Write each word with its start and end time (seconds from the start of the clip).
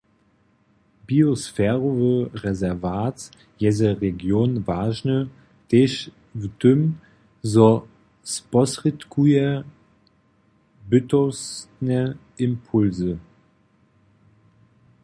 Biosferowy 1.07 2.13
rezerwat 2.43 3.17
je 3.61 3.69
za 3.79 3.89
region 4.03 4.51
wažny 4.69 5.17
tež 5.69 5.91
w 6.41 6.43
tym, 6.61 6.79
zo 7.53 7.67
sposrědkuje 8.35 9.45
bytostne 10.91 12.01
impulsy. 12.47 13.11